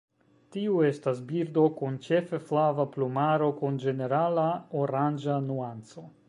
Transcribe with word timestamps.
Tiu 0.53 0.77
estas 0.85 1.19
birdo, 1.31 1.65
kun 1.81 1.99
ĉefe 2.07 2.39
flava 2.47 2.87
plumaro 2.97 3.51
kun 3.61 3.79
ĝenerala 3.85 4.47
oranĝa 4.83 5.39
nuanco. 5.51 6.09